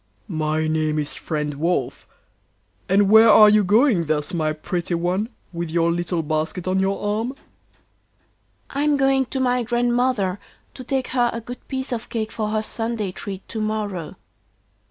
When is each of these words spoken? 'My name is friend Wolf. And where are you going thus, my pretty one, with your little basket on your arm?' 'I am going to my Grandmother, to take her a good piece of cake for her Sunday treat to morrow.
'My 0.27 0.65
name 0.67 0.97
is 0.97 1.13
friend 1.13 1.53
Wolf. 1.59 2.07
And 2.89 3.07
where 3.07 3.29
are 3.29 3.49
you 3.51 3.63
going 3.63 4.05
thus, 4.05 4.33
my 4.33 4.51
pretty 4.51 4.95
one, 4.95 5.29
with 5.53 5.69
your 5.69 5.91
little 5.91 6.23
basket 6.23 6.67
on 6.67 6.79
your 6.79 6.99
arm?' 6.99 7.35
'I 8.71 8.81
am 8.83 8.97
going 8.97 9.25
to 9.27 9.39
my 9.39 9.61
Grandmother, 9.61 10.39
to 10.73 10.83
take 10.83 11.09
her 11.09 11.29
a 11.31 11.39
good 11.39 11.67
piece 11.67 11.91
of 11.93 12.09
cake 12.09 12.31
for 12.31 12.49
her 12.49 12.63
Sunday 12.63 13.11
treat 13.11 13.47
to 13.49 13.61
morrow. 13.61 14.15